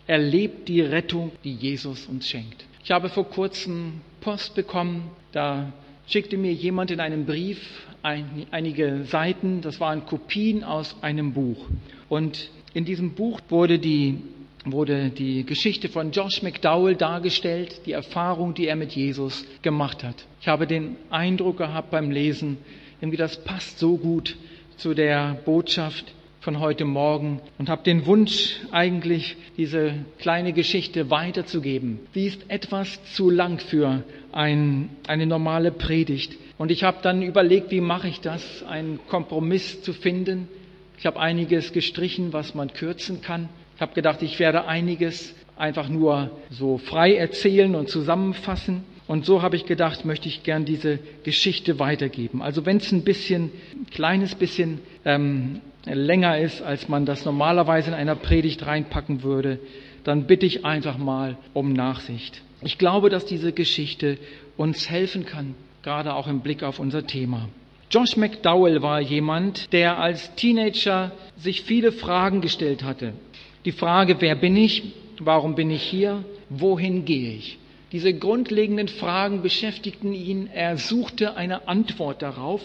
[0.08, 2.66] erlebt die Rettung, die Jesus uns schenkt.
[2.84, 5.72] Ich habe vor kurzem Post bekommen, da
[6.08, 7.60] schickte mir jemand in einem Brief
[8.02, 11.66] ein, einige Seiten, das waren Kopien aus einem Buch.
[12.10, 14.20] Und in diesem Buch wurde die,
[14.66, 20.26] wurde die Geschichte von Josh McDowell dargestellt, die Erfahrung, die er mit Jesus gemacht hat.
[20.42, 22.58] Ich habe den Eindruck gehabt beim Lesen,
[23.00, 24.36] irgendwie das passt so gut
[24.78, 26.14] zu der Botschaft
[26.44, 32.02] von heute Morgen und habe den Wunsch eigentlich, diese kleine Geschichte weiterzugeben.
[32.16, 34.04] Die ist etwas zu lang für
[34.34, 36.38] ein, eine normale Predigt.
[36.58, 40.50] Und ich habe dann überlegt, wie mache ich das, einen Kompromiss zu finden.
[40.98, 43.48] Ich habe einiges gestrichen, was man kürzen kann.
[43.78, 48.84] Ich habe gedacht, ich werde einiges einfach nur so frei erzählen und zusammenfassen.
[49.08, 52.42] Und so habe ich gedacht, möchte ich gern diese Geschichte weitergeben.
[52.42, 57.90] Also wenn es ein bisschen, ein kleines bisschen ähm, länger ist, als man das normalerweise
[57.90, 59.60] in einer Predigt reinpacken würde,
[60.04, 62.42] dann bitte ich einfach mal um Nachsicht.
[62.62, 64.18] Ich glaube, dass diese Geschichte
[64.58, 67.50] uns helfen kann, gerade auch im Blick auf unser Thema.
[67.92, 73.14] Josh McDowell war jemand, der als Teenager sich viele Fragen gestellt hatte.
[73.66, 74.94] Die Frage, wer bin ich?
[75.20, 76.24] Warum bin ich hier?
[76.50, 77.60] Wohin gehe ich?
[77.92, 80.50] Diese grundlegenden Fragen beschäftigten ihn.
[80.52, 82.62] Er suchte eine Antwort darauf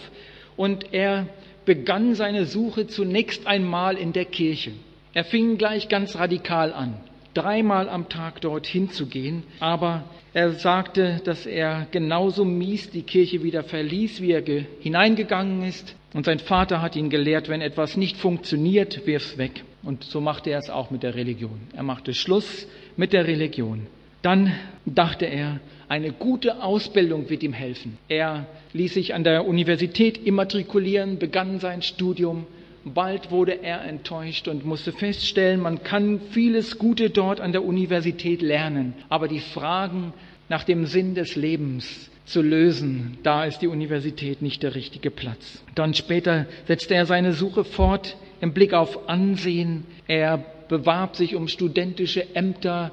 [0.57, 1.27] und er
[1.65, 4.71] begann seine Suche zunächst einmal in der Kirche.
[5.13, 6.95] Er fing gleich ganz radikal an,
[7.33, 13.41] dreimal am Tag dorthin zu gehen, aber er sagte, dass er genauso mies die Kirche
[13.43, 14.43] wieder verließ, wie er
[14.79, 15.95] hineingegangen ist.
[16.13, 19.63] Und sein Vater hat ihn gelehrt, wenn etwas nicht funktioniert, wirf's weg.
[19.81, 21.59] Und so machte er es auch mit der Religion.
[21.73, 22.67] Er machte Schluss
[22.97, 23.87] mit der Religion.
[24.21, 24.53] Dann
[24.85, 27.97] dachte er, eine gute Ausbildung wird ihm helfen.
[28.07, 32.45] Er ließ sich an der Universität immatrikulieren, begann sein Studium.
[32.85, 38.41] Bald wurde er enttäuscht und musste feststellen, man kann vieles Gute dort an der Universität
[38.41, 40.13] lernen, aber die Fragen
[40.47, 45.63] nach dem Sinn des Lebens zu lösen, da ist die Universität nicht der richtige Platz.
[45.73, 49.85] Dann später setzte er seine Suche fort im Blick auf Ansehen.
[50.07, 52.91] Er bewarb sich um studentische Ämter,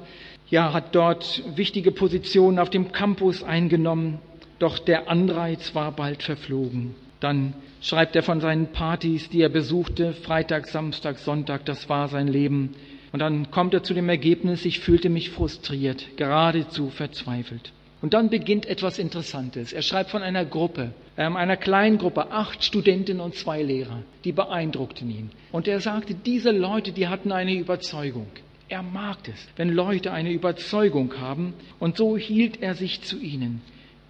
[0.49, 4.19] ja, hat dort wichtige Positionen auf dem Campus eingenommen,
[4.59, 6.95] doch der Anreiz war bald verflogen.
[7.19, 12.27] Dann schreibt er von seinen Partys, die er besuchte, Freitag, Samstag, Sonntag, das war sein
[12.27, 12.75] Leben.
[13.11, 17.71] Und dann kommt er zu dem Ergebnis, ich fühlte mich frustriert, geradezu verzweifelt.
[18.01, 19.73] Und dann beginnt etwas Interessantes.
[19.73, 24.31] Er schreibt von einer Gruppe, ähm, einer kleinen Gruppe, acht Studentinnen und zwei Lehrer, die
[24.31, 25.31] beeindruckten ihn.
[25.51, 28.27] Und er sagte, diese Leute, die hatten eine Überzeugung.
[28.69, 33.61] Er mag es, wenn Leute eine Überzeugung haben, und so hielt er sich zu ihnen.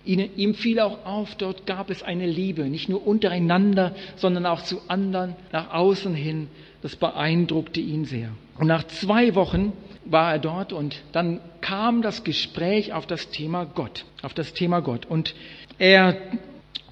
[0.04, 4.82] ihm fiel auch auf, dort gab es eine Liebe, nicht nur untereinander, sondern auch zu
[4.88, 6.48] anderen, nach außen hin.
[6.82, 8.30] Das beeindruckte ihn sehr.
[8.58, 9.74] Und nach zwei Wochen
[10.06, 14.80] war er dort und dann kam das Gespräch auf das Thema Gott, auf das Thema
[14.80, 15.06] Gott.
[15.06, 15.36] Und
[15.78, 16.18] er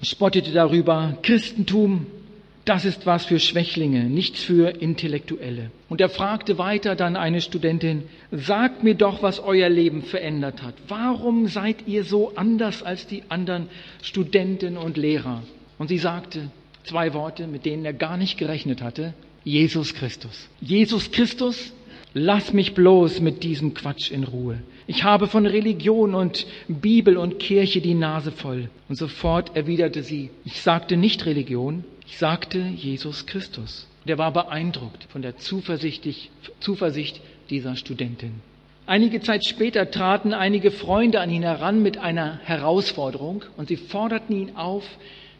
[0.02, 2.06] spottete darüber, Christentum,
[2.66, 5.70] das ist was für Schwächlinge, nichts für Intellektuelle.
[5.88, 8.02] Und er fragte weiter dann eine Studentin,
[8.32, 10.74] sagt mir doch, was euer Leben verändert hat.
[10.88, 13.68] Warum seid ihr so anders als die anderen
[14.02, 15.44] Studenten und Lehrer?
[15.78, 16.50] Und sie sagte
[16.82, 19.14] zwei Worte, mit denen er gar nicht gerechnet hatte.
[19.44, 20.48] Jesus Christus.
[20.60, 21.72] Jesus Christus,
[22.16, 24.62] lass mich bloß mit diesem Quatsch in Ruhe.
[24.86, 28.70] Ich habe von Religion und Bibel und Kirche die Nase voll.
[28.88, 33.86] Und sofort erwiderte sie, ich sagte nicht Religion, ich sagte Jesus Christus.
[34.06, 38.40] Der war beeindruckt von der Zuversicht dieser Studentin.
[38.86, 44.34] Einige Zeit später traten einige Freunde an ihn heran mit einer Herausforderung und sie forderten
[44.34, 44.84] ihn auf,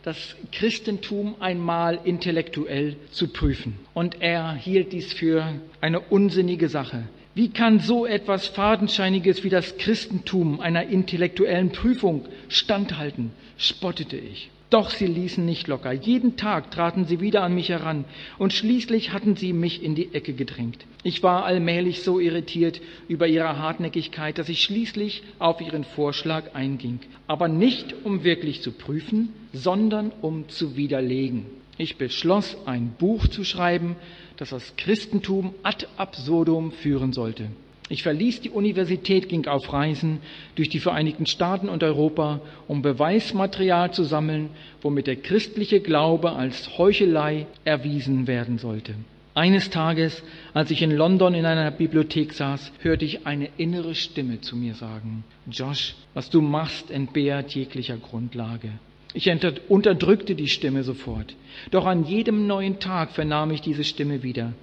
[0.06, 3.74] das Christentum einmal intellektuell zu prüfen.
[3.92, 7.08] Und er hielt dies für eine unsinnige Sache.
[7.34, 13.32] Wie kann so etwas Fadenscheiniges wie das Christentum einer intellektuellen Prüfung standhalten?
[13.58, 14.50] spottete ich.
[14.68, 15.92] Doch sie ließen nicht locker.
[15.92, 18.04] Jeden Tag traten sie wieder an mich heran
[18.36, 20.86] und schließlich hatten sie mich in die Ecke gedrängt.
[21.04, 26.98] Ich war allmählich so irritiert über ihre Hartnäckigkeit, dass ich schließlich auf ihren Vorschlag einging.
[27.28, 31.46] Aber nicht um wirklich zu prüfen, sondern um zu widerlegen.
[31.78, 33.94] Ich beschloss, ein Buch zu schreiben,
[34.36, 37.50] das das Christentum ad absurdum führen sollte.
[37.88, 40.18] Ich verließ die Universität, ging auf Reisen
[40.56, 44.50] durch die Vereinigten Staaten und Europa, um Beweismaterial zu sammeln,
[44.82, 48.94] womit der christliche Glaube als Heuchelei erwiesen werden sollte.
[49.34, 50.22] Eines Tages,
[50.54, 54.74] als ich in London in einer Bibliothek saß, hörte ich eine innere Stimme zu mir
[54.74, 58.70] sagen, Josh, was du machst, entbehrt jeglicher Grundlage.
[59.12, 59.30] Ich
[59.68, 61.36] unterdrückte die Stimme sofort.
[61.70, 64.54] Doch an jedem neuen Tag vernahm ich diese Stimme wieder.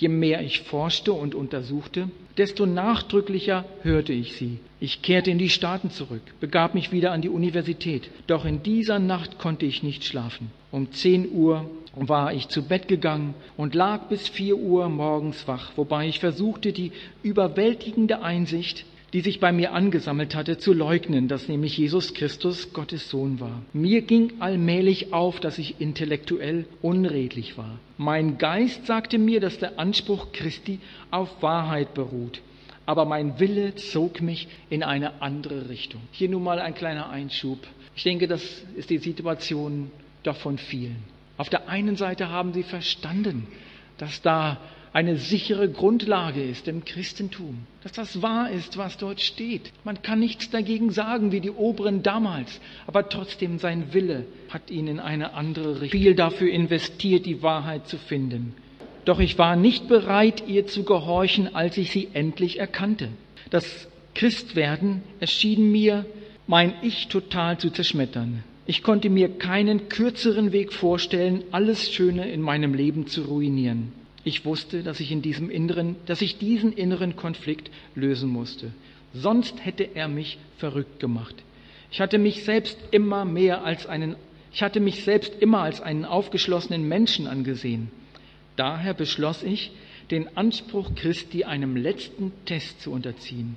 [0.00, 2.08] Je mehr ich forschte und untersuchte,
[2.38, 4.58] desto nachdrücklicher hörte ich sie.
[4.80, 8.10] Ich kehrte in die Staaten zurück, begab mich wieder an die Universität.
[8.26, 10.50] Doch in dieser Nacht konnte ich nicht schlafen.
[10.72, 15.72] Um 10 Uhr war ich zu Bett gegangen und lag bis 4 Uhr morgens wach,
[15.76, 21.48] wobei ich versuchte, die überwältigende Einsicht, die sich bei mir angesammelt hatte, zu leugnen, dass
[21.48, 23.62] nämlich Jesus Christus Gottes Sohn war.
[23.72, 27.78] Mir ging allmählich auf, dass ich intellektuell unredlich war.
[27.98, 30.78] Mein Geist sagte mir, dass der Anspruch Christi
[31.10, 32.40] auf Wahrheit beruht.
[32.86, 36.00] Aber mein Wille zog mich in eine andere Richtung.
[36.12, 37.58] Hier nun mal ein kleiner Einschub.
[37.94, 39.90] Ich denke, das ist die Situation
[40.22, 40.96] doch von vielen.
[41.36, 43.46] Auf der einen Seite haben sie verstanden,
[43.98, 44.58] dass da
[44.92, 49.72] eine sichere Grundlage ist im Christentum, dass das wahr ist, was dort steht.
[49.84, 54.88] Man kann nichts dagegen sagen, wie die Oberen damals, aber trotzdem sein Wille hat ihn
[54.88, 56.00] in eine andere Richtung.
[56.00, 58.54] Viel dafür investiert, die Wahrheit zu finden.
[59.04, 63.08] Doch ich war nicht bereit, ihr zu gehorchen, als ich sie endlich erkannte.
[63.50, 66.04] Das Christwerden erschien mir,
[66.46, 68.42] mein Ich total zu zerschmettern.
[68.66, 73.99] Ich konnte mir keinen kürzeren Weg vorstellen, alles Schöne in meinem Leben zu ruinieren.
[74.24, 78.72] Ich wusste, dass ich in diesem inneren, dass ich diesen inneren Konflikt lösen musste.
[79.14, 81.34] Sonst hätte er mich verrückt gemacht.
[81.90, 84.16] Ich hatte mich selbst immer mehr als einen,
[84.52, 87.90] ich hatte mich selbst immer als einen aufgeschlossenen Menschen angesehen.
[88.56, 89.72] Daher beschloss ich,
[90.10, 93.56] den Anspruch Christi einem letzten Test zu unterziehen.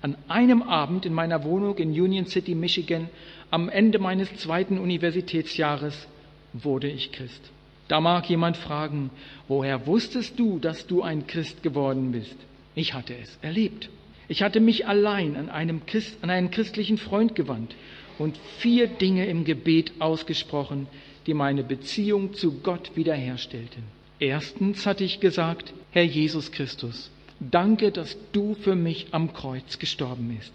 [0.00, 3.08] An einem Abend in meiner Wohnung in Union City, Michigan,
[3.50, 6.08] am Ende meines zweiten Universitätsjahres,
[6.52, 7.50] wurde ich Christ.
[7.88, 9.10] Da mag jemand fragen,
[9.48, 12.36] woher wusstest du, dass du ein Christ geworden bist?
[12.74, 13.88] Ich hatte es erlebt.
[14.28, 17.74] Ich hatte mich allein an, einem Christ, an einen christlichen Freund gewandt
[18.18, 20.86] und vier Dinge im Gebet ausgesprochen,
[21.26, 23.84] die meine Beziehung zu Gott wiederherstellten.
[24.20, 30.36] Erstens hatte ich gesagt, Herr Jesus Christus, danke, dass du für mich am Kreuz gestorben
[30.36, 30.52] bist.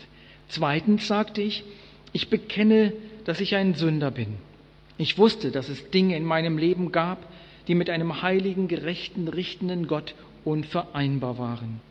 [0.49, 1.63] Zweitens sagte ich,
[2.11, 2.93] ich bekenne,
[3.25, 4.37] dass ich ein Sünder bin
[4.97, 7.25] ich wusste, dass es Dinge in meinem Leben gab,
[7.67, 11.81] die mit einem heiligen, gerechten, richtenden Gott unvereinbar waren.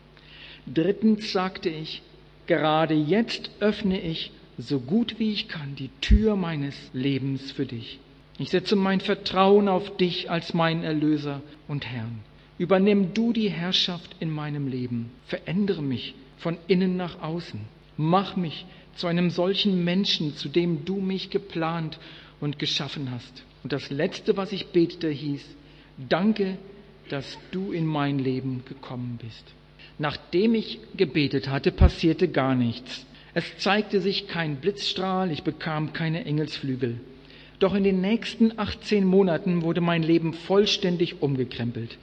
[0.66, 2.02] Drittens sagte ich,
[2.46, 7.98] gerade jetzt öffne ich so gut wie ich kann die Tür meines Lebens für dich.
[8.38, 12.20] Ich setze mein Vertrauen auf dich als mein Erlöser und Herrn.
[12.58, 15.10] Übernimm du die Herrschaft in meinem Leben.
[15.26, 17.60] Verändere mich von innen nach außen.
[17.96, 21.98] Mach mich zu einem solchen Menschen, zu dem du mich geplant
[22.42, 23.44] und geschaffen hast.
[23.62, 25.42] Und das Letzte, was ich betete, hieß,
[26.08, 26.58] danke,
[27.08, 29.44] dass du in mein Leben gekommen bist.
[29.98, 33.06] Nachdem ich gebetet hatte, passierte gar nichts.
[33.32, 37.00] Es zeigte sich kein Blitzstrahl, ich bekam keine Engelsflügel.
[37.60, 41.96] Doch in den nächsten 18 Monaten wurde mein Leben vollständig umgekrempelt.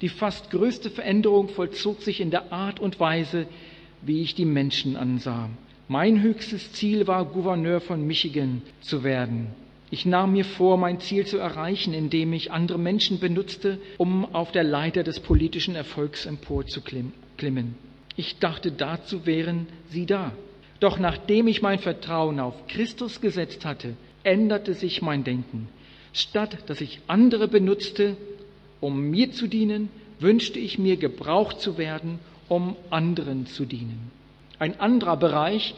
[0.00, 3.46] Die fast größte Veränderung vollzog sich in der Art und Weise,
[4.02, 5.50] wie ich die Menschen ansah.
[5.86, 9.63] Mein höchstes Ziel war, Gouverneur von Michigan zu werden.
[9.94, 14.50] Ich nahm mir vor, mein Ziel zu erreichen, indem ich andere Menschen benutzte, um auf
[14.50, 17.76] der Leiter des politischen Erfolgs emporzuklimmen.
[18.16, 20.32] Ich dachte, dazu wären sie da.
[20.80, 25.68] Doch nachdem ich mein Vertrauen auf Christus gesetzt hatte, änderte sich mein Denken.
[26.12, 28.16] Statt dass ich andere benutzte,
[28.80, 34.10] um mir zu dienen, wünschte ich mir gebraucht zu werden, um anderen zu dienen.
[34.58, 35.76] Ein anderer Bereich,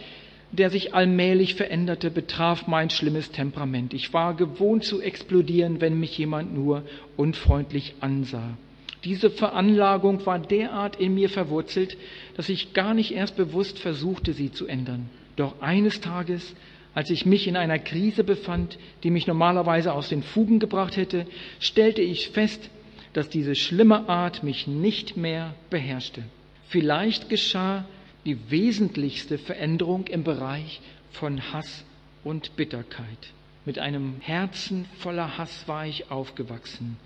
[0.53, 3.95] der sich allmählich veränderte, betraf mein schlimmes Temperament.
[3.95, 6.83] Ich war gewohnt zu explodieren, wenn mich jemand nur
[7.17, 8.57] unfreundlich ansah.
[9.05, 11.97] Diese Veranlagung war derart in mir verwurzelt,
[12.37, 15.09] dass ich gar nicht erst bewusst versuchte, sie zu ändern.
[15.37, 16.55] Doch eines Tages,
[16.95, 21.27] als ich mich in einer Krise befand, die mich normalerweise aus den Fugen gebracht hätte,
[21.61, 22.71] stellte ich fest,
[23.13, 26.23] dass diese schlimme Art mich nicht mehr beherrschte.
[26.69, 27.85] Vielleicht geschah
[28.27, 30.81] die wesentlichste Veränderung im Bereich
[31.12, 31.85] von Hass
[32.25, 33.33] und Bitterkeit.
[33.65, 36.97] Mit einem Herzen voller Hass war ich aufgewachsen,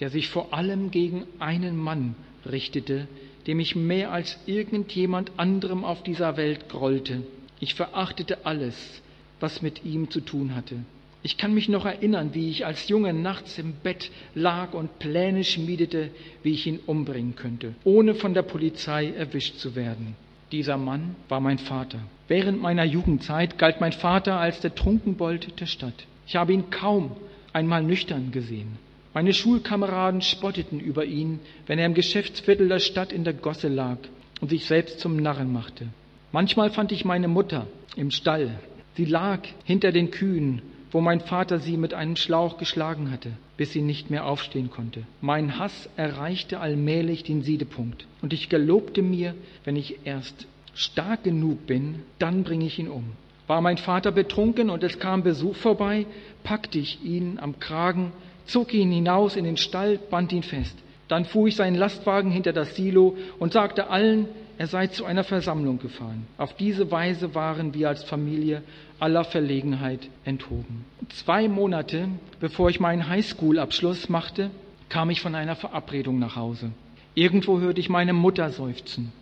[0.00, 3.06] der sich vor allem gegen einen Mann richtete,
[3.46, 7.22] dem ich mehr als irgendjemand anderem auf dieser Welt grollte.
[7.60, 9.02] Ich verachtete alles,
[9.38, 10.76] was mit ihm zu tun hatte.
[11.22, 15.44] Ich kann mich noch erinnern, wie ich als Junge nachts im Bett lag und Pläne
[15.44, 16.10] schmiedete,
[16.42, 20.16] wie ich ihn umbringen könnte, ohne von der Polizei erwischt zu werden.
[20.52, 21.98] Dieser Mann war mein Vater.
[22.28, 26.06] Während meiner Jugendzeit galt mein Vater als der Trunkenbold der Stadt.
[26.26, 27.12] Ich habe ihn kaum
[27.52, 28.78] einmal nüchtern gesehen.
[29.14, 33.98] Meine Schulkameraden spotteten über ihn, wenn er im Geschäftsviertel der Stadt in der Gosse lag
[34.40, 35.86] und sich selbst zum Narren machte.
[36.32, 37.66] Manchmal fand ich meine Mutter
[37.96, 38.58] im Stall.
[38.96, 40.62] Sie lag hinter den Kühen
[40.94, 45.02] wo mein Vater sie mit einem Schlauch geschlagen hatte, bis sie nicht mehr aufstehen konnte.
[45.20, 49.34] Mein Hass erreichte allmählich den Siedepunkt, und ich gelobte mir,
[49.64, 53.06] wenn ich erst stark genug bin, dann bringe ich ihn um.
[53.48, 56.06] War mein Vater betrunken und es kam Besuch vorbei,
[56.44, 58.12] packte ich ihn am Kragen,
[58.46, 60.78] zog ihn hinaus in den Stall, band ihn fest.
[61.08, 64.28] Dann fuhr ich seinen Lastwagen hinter das Silo und sagte allen,
[64.58, 66.28] er sei zu einer Versammlung gefahren.
[66.38, 68.62] Auf diese Weise waren wir als Familie
[69.04, 70.86] aller Verlegenheit enthoben.
[71.10, 72.08] Zwei Monate
[72.40, 74.50] bevor ich meinen Highschool-Abschluss machte,
[74.88, 76.72] kam ich von einer Verabredung nach Hause.
[77.14, 79.12] Irgendwo hörte ich meine Mutter seufzen.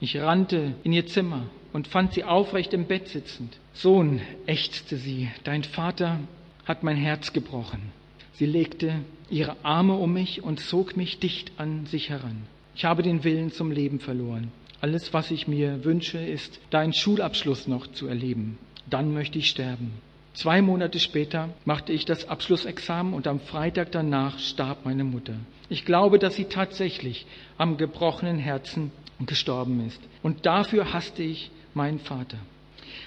[0.00, 1.42] Ich rannte in ihr Zimmer
[1.74, 3.58] und fand sie aufrecht im Bett sitzend.
[3.74, 6.18] Sohn, ächzte sie, dein Vater
[6.64, 7.92] hat mein Herz gebrochen.
[8.32, 12.44] Sie legte ihre Arme um mich und zog mich dicht an sich heran.
[12.74, 14.50] Ich habe den Willen zum Leben verloren.
[14.80, 18.56] Alles, was ich mir wünsche, ist, deinen Schulabschluss noch zu erleben.
[18.90, 19.92] Dann möchte ich sterben.
[20.34, 25.34] Zwei Monate später machte ich das Abschlussexamen und am Freitag danach starb meine Mutter.
[25.68, 27.26] Ich glaube, dass sie tatsächlich
[27.58, 28.92] am gebrochenen Herzen
[29.26, 30.00] gestorben ist.
[30.22, 32.38] Und dafür hasste ich meinen Vater.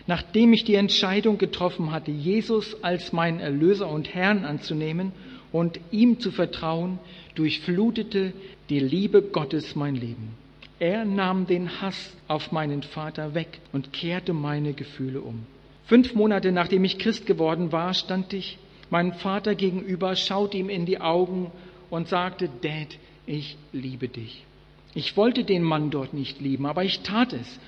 [0.07, 5.11] Nachdem ich die Entscheidung getroffen hatte, Jesus als meinen Erlöser und Herrn anzunehmen
[5.51, 6.99] und ihm zu vertrauen,
[7.35, 8.33] durchflutete
[8.69, 10.35] die Liebe Gottes mein Leben.
[10.79, 15.45] Er nahm den Hass auf meinen Vater weg und kehrte meine Gefühle um.
[15.85, 18.57] Fünf Monate nachdem ich Christ geworden war, stand ich
[18.89, 21.51] meinem Vater gegenüber, schaute ihm in die Augen
[21.89, 24.45] und sagte, Dad, ich liebe dich.
[24.95, 27.59] Ich wollte den Mann dort nicht lieben, aber ich tat es.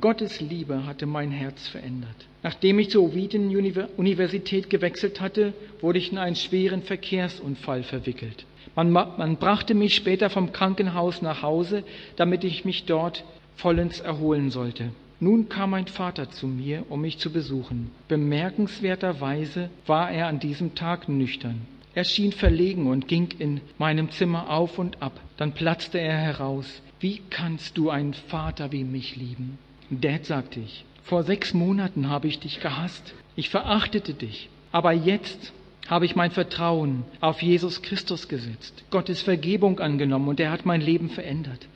[0.00, 2.16] Gottes Liebe hatte mein Herz verändert.
[2.42, 3.54] Nachdem ich zur Wheaton
[3.96, 8.46] Universität gewechselt hatte, wurde ich in einen schweren Verkehrsunfall verwickelt.
[8.74, 11.84] Man, man brachte mich später vom Krankenhaus nach Hause,
[12.16, 13.24] damit ich mich dort
[13.56, 14.90] vollends erholen sollte.
[15.18, 17.90] Nun kam mein Vater zu mir, um mich zu besuchen.
[18.08, 21.62] Bemerkenswerterweise war er an diesem Tag nüchtern.
[21.94, 25.18] Er schien verlegen und ging in meinem Zimmer auf und ab.
[25.38, 26.82] Dann platzte er heraus.
[27.00, 29.58] Wie kannst du einen Vater wie mich lieben?
[29.90, 33.14] Dad, sagte ich, vor sechs Monaten habe ich dich gehasst.
[33.36, 34.50] Ich verachtete dich.
[34.72, 35.54] Aber jetzt
[35.88, 40.80] habe ich mein Vertrauen auf Jesus Christus gesetzt, Gottes Vergebung angenommen und er hat mein
[40.80, 41.66] Leben verändert.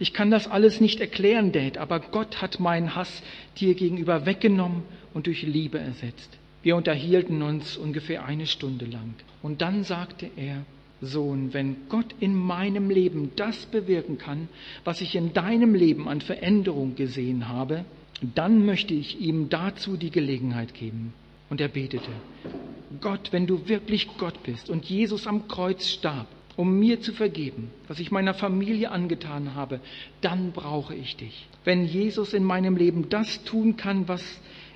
[0.00, 3.22] Ich kann das alles nicht erklären, Dad, aber Gott hat meinen Hass
[3.58, 4.82] dir gegenüber weggenommen
[5.12, 6.38] und durch Liebe ersetzt.
[6.62, 9.14] Wir unterhielten uns ungefähr eine Stunde lang.
[9.42, 10.64] Und dann sagte er,
[11.02, 14.48] Sohn, wenn Gott in meinem Leben das bewirken kann,
[14.84, 17.84] was ich in deinem Leben an Veränderung gesehen habe,
[18.34, 21.12] dann möchte ich ihm dazu die Gelegenheit geben.
[21.50, 22.10] Und er betete,
[23.02, 26.26] Gott, wenn du wirklich Gott bist und Jesus am Kreuz starb,
[26.56, 29.80] um mir zu vergeben, was ich meiner Familie angetan habe,
[30.20, 31.48] dann brauche ich dich.
[31.64, 34.22] Wenn Jesus in meinem Leben das tun kann, was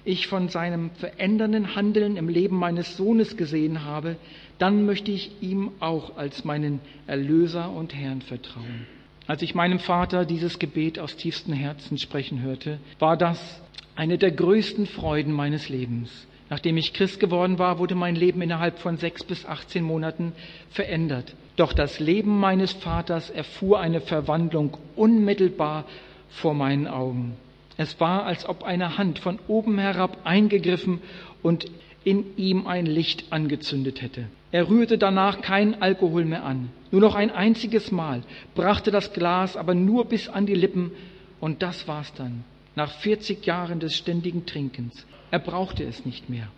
[0.04, 4.16] ich von seinem verändernden Handeln im Leben meines Sohnes gesehen habe,
[4.58, 8.86] dann möchte ich ihm auch als meinen Erlöser und Herrn vertrauen.
[9.26, 13.62] Als ich meinem Vater dieses Gebet aus tiefstem Herzen sprechen hörte, war das
[13.96, 16.26] eine der größten Freuden meines Lebens.
[16.50, 20.32] Nachdem ich Christ geworden war, wurde mein Leben innerhalb von sechs bis 18 Monaten
[20.70, 21.34] verändert.
[21.56, 25.84] Doch das Leben meines Vaters erfuhr eine Verwandlung unmittelbar
[26.28, 27.36] vor meinen Augen.
[27.76, 31.00] Es war, als ob eine Hand von oben herab eingegriffen
[31.42, 31.66] und
[32.02, 34.26] in ihm ein Licht angezündet hätte.
[34.52, 36.70] Er rührte danach keinen Alkohol mehr an.
[36.90, 38.22] Nur noch ein einziges Mal,
[38.54, 40.92] brachte das Glas aber nur bis an die Lippen
[41.40, 42.44] und das war's dann.
[42.76, 45.06] Nach 40 Jahren des ständigen Trinkens.
[45.30, 46.48] Er brauchte es nicht mehr.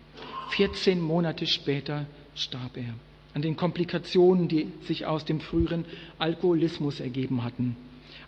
[0.49, 2.93] 14 Monate später starb er
[3.37, 5.85] an den Komplikationen, die sich aus dem früheren
[6.17, 7.75] Alkoholismus ergeben hatten.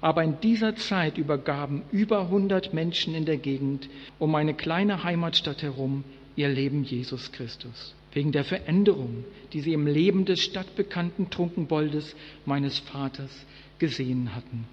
[0.01, 3.89] Aber in dieser Zeit übergaben über 100 Menschen in der Gegend
[4.19, 6.03] um meine kleine Heimatstadt herum
[6.35, 7.95] ihr Leben Jesus Christus.
[8.13, 13.31] Wegen der Veränderung, die sie im Leben des stadtbekannten Trunkenboldes meines Vaters
[13.79, 14.65] gesehen hatten.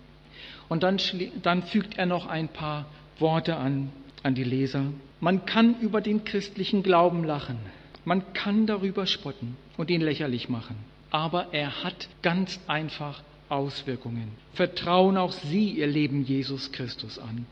[0.68, 0.98] Und dann,
[1.40, 2.84] dann fügt er noch ein paar
[3.18, 3.90] Worte an,
[4.22, 4.84] an die Leser.
[5.18, 7.56] Man kann über den christlichen Glauben lachen.
[8.06, 10.76] Man kann darüber spotten und ihn lächerlich machen.
[11.10, 14.28] Aber er hat ganz einfach Auswirkungen.
[14.54, 17.46] Vertrauen auch Sie Ihr Leben Jesus Christus an.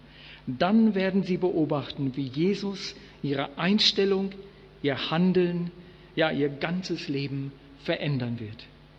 [0.47, 4.31] Dann werden Sie beobachten, wie Jesus Ihre Einstellung,
[4.81, 5.73] Ihr Handeln,
[6.15, 7.51] ja Ihr ganzes Leben
[7.83, 8.65] verändern wird.